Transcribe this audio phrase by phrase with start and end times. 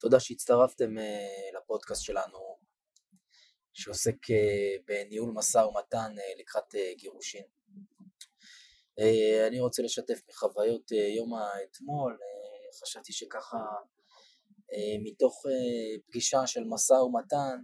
[0.00, 2.58] תודה שהצטרפתם אה, לפודקאסט שלנו
[3.72, 7.44] שעוסק אה, בניהול משא ומתן אה, לקראת גירושין.
[9.46, 12.18] אני רוצה לשתף מחוויות יום האתמול,
[12.82, 13.58] חשבתי שככה
[15.02, 15.42] מתוך
[16.06, 17.56] פגישה של משא ומתן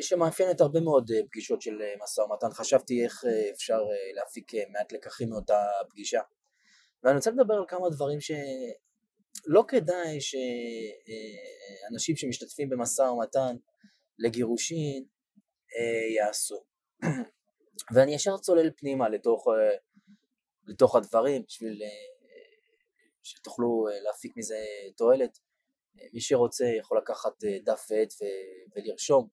[0.00, 3.80] שמאפיינת הרבה מאוד פגישות של משא ומתן, חשבתי איך אפשר
[4.14, 6.20] להפיק מעט לקחים מאותה פגישה.
[7.02, 8.30] ואני רוצה לדבר על כמה דברים ש...
[9.46, 13.56] לא כדאי שאנשים שמשתתפים במשא ומתן
[14.18, 15.04] לגירושין
[15.76, 16.64] אה, יעשו.
[17.94, 19.76] ואני ישר צולל פנימה לתוך, אה,
[20.66, 21.88] לתוך הדברים בשביל אה,
[23.22, 24.58] שתוכלו להפיק מזה
[24.96, 25.38] תועלת.
[26.12, 27.32] מי שרוצה יכול לקחת
[27.64, 28.08] דף ועט
[28.76, 29.28] ולרשום.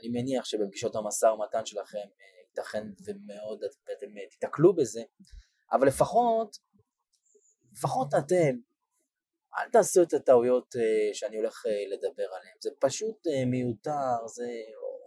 [0.00, 1.98] אני מניח שבפגישות המשא ומתן שלכם
[2.48, 3.64] ייתכן ומאוד
[3.98, 5.02] אתם תיתקלו בזה,
[5.72, 6.56] אבל לפחות
[7.78, 8.56] לפחות אתם,
[9.58, 14.46] אל תעשו את הטעויות אה, שאני הולך אה, לדבר עליהן, זה פשוט אה, מיותר, זה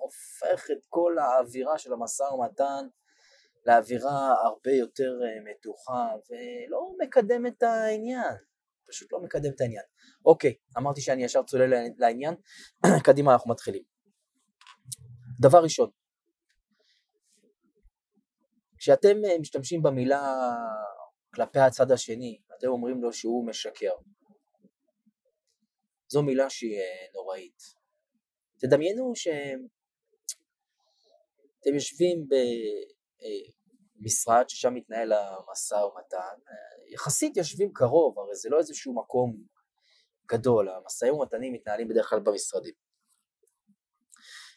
[0.01, 2.87] הופך את כל האווירה של המשא ומתן
[3.65, 5.11] לאווירה הרבה יותר
[5.43, 8.33] מתוחה ולא מקדם את העניין,
[8.87, 9.83] פשוט לא מקדם את העניין.
[10.25, 12.35] אוקיי, אמרתי שאני ישר צולל לעניין,
[13.05, 13.83] קדימה אנחנו מתחילים.
[15.39, 15.89] דבר ראשון,
[18.77, 20.51] כשאתם משתמשים במילה
[21.35, 23.93] כלפי הצד השני, אתם אומרים לו שהוא משקר.
[26.07, 27.61] זו מילה שהיא אה, נוראית.
[28.59, 29.59] תדמיינו שאתם
[31.73, 32.27] יושבים
[33.99, 36.35] במשרד ששם מתנהל המשא ומתן,
[36.93, 39.37] יחסית יושבים קרוב, הרי זה לא איזשהו מקום
[40.31, 42.73] גדול, המשאים ומתנים מתנהלים בדרך כלל במשרדים.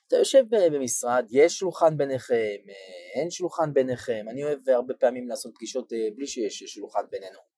[0.07, 5.53] אתה יושב במשרד, יש שולחן ביניכם, אה, אין שולחן ביניכם, אני אוהב הרבה פעמים לעשות
[5.55, 7.54] פגישות אה, בלי שיש שולחן בינינו.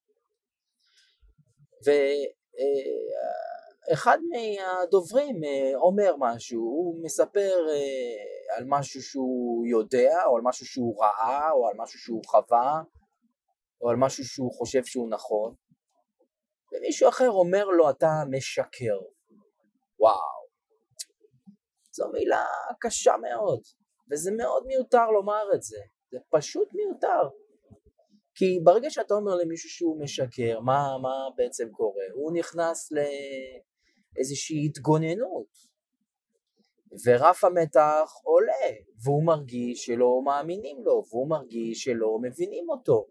[3.90, 7.54] ואחד מהדוברים אה, אומר משהו, הוא מספר
[8.56, 12.82] על משהו שהוא יודע, או על משהו שהוא ראה, או על משהו שהוא חווה,
[13.80, 15.54] או על משהו שהוא חושב שהוא נכון,
[16.72, 18.98] ומישהו אחר אומר לו אתה משקר.
[20.00, 20.46] וואו.
[21.92, 22.44] זו מילה
[22.80, 23.60] קשה מאוד,
[24.10, 25.78] וזה מאוד מיותר לומר את זה,
[26.10, 27.28] זה פשוט מיותר.
[28.38, 32.04] כי ברגע שאתה אומר למישהו שהוא משקר, מה, מה בעצם קורה?
[32.14, 32.88] הוא נכנס
[34.16, 35.46] לאיזושהי התגוננות,
[37.06, 43.06] ורף המתח עולה, והוא מרגיש שלא מאמינים לו, והוא מרגיש שלא מבינים אותו.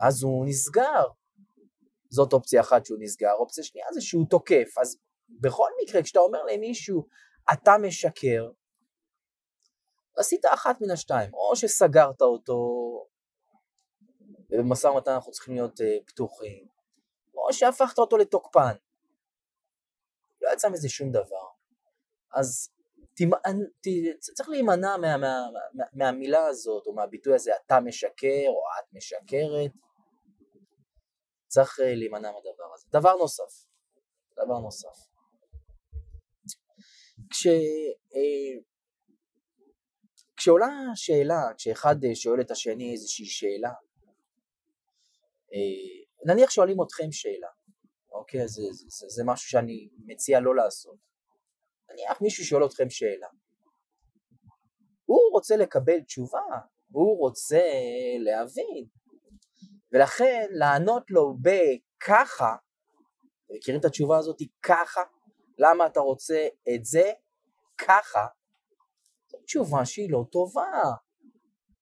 [0.00, 1.04] אז הוא נסגר.
[2.10, 4.78] זאת אופציה אחת שהוא נסגר, אופציה שנייה זה שהוא תוקף.
[4.80, 4.98] אז
[5.40, 7.06] בכל מקרה, כשאתה אומר למישהו,
[7.52, 8.50] אתה משקר,
[10.16, 12.58] עשית אחת מן השתיים, או שסגרת אותו,
[14.52, 16.66] ובמשא ומתן אנחנו צריכים להיות uh, פתוחים,
[17.34, 18.72] או שהפכת אותו לתוקפן.
[20.40, 21.48] לא יצא מזה שום דבר.
[22.34, 22.70] אז
[23.14, 23.86] תמען, ת,
[24.20, 29.70] צריך להימנע מה, מה, מה, מהמילה הזאת, או מהביטוי הזה, אתה משקר, או את משקרת.
[31.46, 32.86] צריך uh, להימנע מהדבר הזה.
[32.90, 33.66] דבר נוסף,
[34.36, 35.12] דבר נוסף.
[37.30, 37.46] כש,
[38.14, 38.62] אה,
[40.36, 43.74] כשעולה שאלה, כשאחד אה, שואל את השני איזושהי שאלה, אה,
[46.26, 47.48] נניח שואלים אתכם שאלה,
[48.12, 50.96] אוקיי, זה, זה, זה, זה משהו שאני מציע לא לעשות.
[51.90, 53.28] נניח מישהו שואל אתכם שאלה,
[55.04, 56.40] הוא רוצה לקבל תשובה,
[56.92, 57.62] הוא רוצה
[58.18, 58.86] להבין,
[59.92, 62.56] ולכן לענות לו בככה,
[63.50, 65.00] מכירים את התשובה הזאת ככה?
[65.58, 67.12] למה אתה רוצה את זה
[67.78, 68.26] ככה?
[69.30, 70.82] זו תשובה שהיא לא טובה.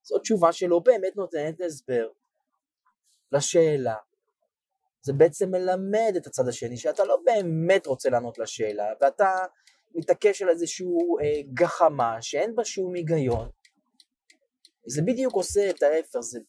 [0.03, 2.09] זו תשובה שלא באמת נותנת הסבר
[3.33, 3.97] לשאלה.
[5.03, 9.45] זה בעצם מלמד את הצד השני שאתה לא באמת רוצה לענות לשאלה ואתה
[9.95, 13.51] מתעקש על איזשהו אה, גחמה שאין בה שום היגיון.
[14.87, 16.41] זה בדיוק עושה את ההפך, זה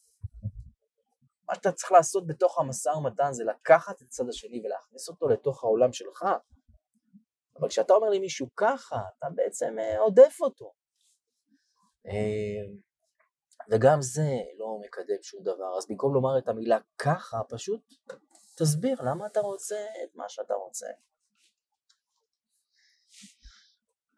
[1.48, 5.64] מה שאתה צריך לעשות בתוך המשא ומתן זה לקחת את הצד השני ולהכניס אותו לתוך
[5.64, 6.24] העולם שלך.
[7.60, 10.72] אבל כשאתה אומר למישהו ככה, אתה בעצם אה, עודף אותו.
[12.06, 12.62] אה,
[13.70, 14.28] וגם זה
[14.58, 17.94] לא מקדם שום דבר, אז במקום לומר את המילה ככה, פשוט
[18.58, 20.86] תסביר למה אתה רוצה את מה שאתה רוצה.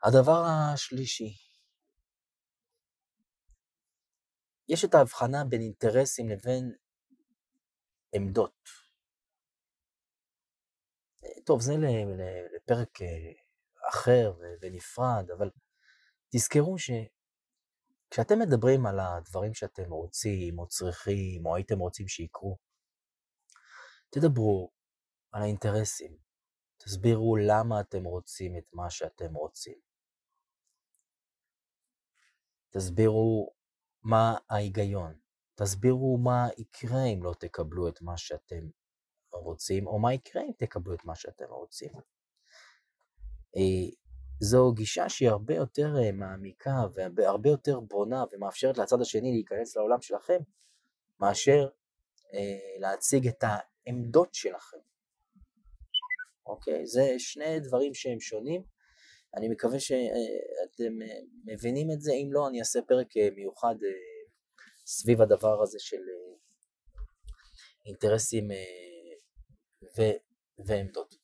[0.02, 1.34] הדבר השלישי,
[4.68, 6.74] יש את ההבחנה בין אינטרסים לבין
[8.12, 8.68] עמדות.
[11.44, 11.72] טוב, זה
[12.56, 13.08] לפרק אה,
[13.88, 15.50] אחר ונפרד, אבל
[16.28, 16.78] תזכרו
[18.14, 22.58] שכשאתם מדברים על הדברים שאתם רוצים או צריכים או הייתם רוצים שיקרו,
[24.10, 24.70] תדברו
[25.32, 26.16] על האינטרסים,
[26.76, 29.78] תסבירו למה אתם רוצים את מה שאתם רוצים.
[32.70, 33.54] תסבירו
[34.02, 35.18] מה ההיגיון.
[35.54, 38.68] תסבירו מה יקרה אם לא תקבלו את מה שאתם
[39.32, 41.92] רוצים, או מה יקרה אם תקבלו את מה שאתם רוצים.
[44.44, 49.76] אה, זו גישה שהיא הרבה יותר אה, מעמיקה והרבה יותר בונה ומאפשרת לצד השני להיכנס
[49.76, 50.38] לעולם שלכם,
[51.20, 51.68] מאשר
[52.34, 54.76] אה, להציג את העמדות שלכם.
[56.46, 56.86] אוקיי?
[56.86, 58.62] זה שני דברים שהם שונים.
[59.36, 60.98] אני מקווה שאתם
[61.44, 63.06] מבינים את זה, אם לא אני אעשה פרק
[63.36, 63.74] מיוחד
[64.86, 66.02] סביב הדבר הזה של
[67.86, 68.48] אינטרסים
[69.98, 70.02] ו,
[70.66, 71.14] ועמדות.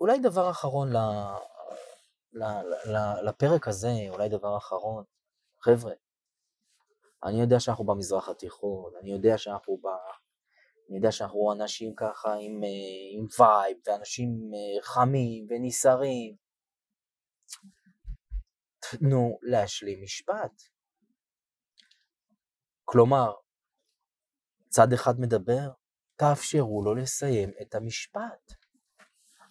[0.00, 0.96] ואולי דבר אחרון ל,
[2.32, 2.44] ל,
[2.92, 5.04] ל, לפרק הזה, אולי דבר אחרון,
[5.60, 5.92] חבר'ה,
[7.24, 9.86] אני יודע שאנחנו במזרח התיכון, אני יודע שאנחנו ב...
[10.88, 12.60] אני יודע שאנחנו אנשים ככה עם,
[13.12, 14.50] עם וייב, ואנשים
[14.82, 16.36] חמים ונסערים.
[18.80, 20.62] תנו להשלים משפט.
[22.84, 23.32] כלומר,
[24.68, 25.70] צד אחד מדבר,
[26.16, 28.59] תאפשרו לו לסיים את המשפט.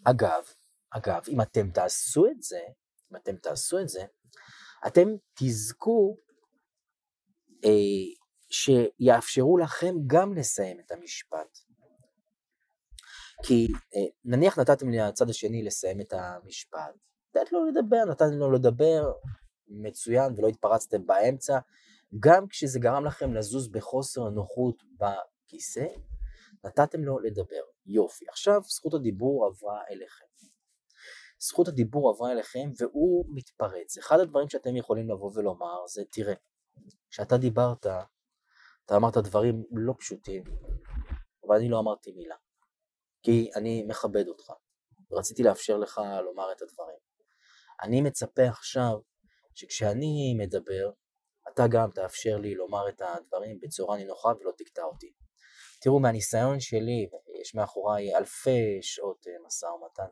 [0.03, 0.43] אגב,
[0.89, 2.61] אגב, אם אתם תעשו את זה,
[3.11, 4.05] אם אתם תעשו את זה,
[4.87, 6.17] אתם תזכו
[7.65, 7.69] אה,
[8.49, 11.57] שיאפשרו לכם גם לסיים את המשפט.
[13.43, 16.95] כי אה, נניח נתתם לצד השני לסיים את המשפט,
[17.29, 19.11] לתת לו לדבר, נתתם לו לדבר,
[19.67, 21.59] מצוין, ולא התפרצתם באמצע,
[22.19, 25.85] גם כשזה גרם לכם לזוז בחוסר נוחות בכיסא,
[26.65, 27.63] נתתם לו לדבר.
[27.85, 28.25] יופי.
[28.29, 30.25] עכשיו זכות הדיבור עברה אליכם.
[31.39, 33.97] זכות הדיבור עברה אליכם והוא מתפרץ.
[33.97, 36.33] אחד הדברים שאתם יכולים לבוא ולומר זה, תראה,
[37.09, 37.85] כשאתה דיברת,
[38.85, 40.43] אתה אמרת דברים לא פשוטים,
[41.47, 42.35] אבל אני לא אמרתי מילה.
[43.23, 44.53] כי אני מכבד אותך,
[45.11, 46.97] ורציתי לאפשר לך לומר את הדברים.
[47.81, 48.99] אני מצפה עכשיו
[49.55, 50.91] שכשאני מדבר,
[51.53, 55.13] אתה גם תאפשר לי לומר את הדברים בצורה נינוחה ולא תקטע אותי.
[55.81, 57.09] תראו, מהניסיון שלי,
[57.41, 60.11] יש מאחוריי אלפי שעות אה, משא ומתן,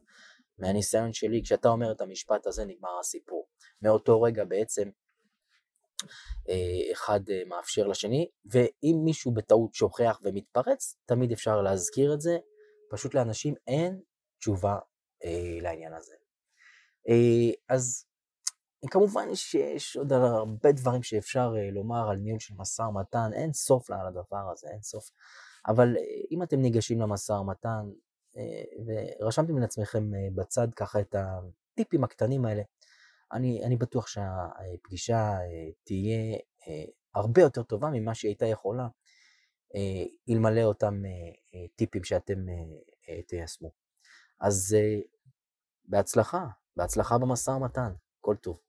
[0.57, 3.47] מהניסיון שלי, כשאתה אומר את המשפט הזה נגמר הסיפור.
[3.81, 4.89] מאותו רגע בעצם
[6.49, 12.37] אה, אחד אה, מאפשר לשני, ואם מישהו בטעות שוכח ומתפרץ, תמיד אפשר להזכיר את זה,
[12.89, 14.01] פשוט לאנשים אין
[14.39, 14.77] תשובה
[15.25, 16.15] אה, לעניין הזה.
[17.09, 18.05] אה, אז
[18.91, 23.89] כמובן שיש עוד הרבה דברים שאפשר אה, לומר על ניהול של משא ומתן, אין סוף
[23.89, 25.09] לדבר הזה, אין סוף.
[25.67, 27.89] אבל אה, אם אתם ניגשים למשא ומתן
[28.37, 28.63] אה,
[29.19, 32.61] ורשמתם לעצמכם אה, בצד ככה את הטיפים הקטנים האלה,
[33.31, 35.37] אני, אני בטוח שהפגישה
[35.83, 36.37] תהיה
[37.15, 38.87] הרבה יותר טובה ממה שהיא הייתה יכולה
[40.29, 41.01] אלמלא אותם
[41.75, 42.45] טיפים שאתם
[43.27, 43.71] תיישמו.
[44.39, 44.75] אז
[45.85, 48.59] בהצלחה, בהצלחה במשא ומתן, כל טוב.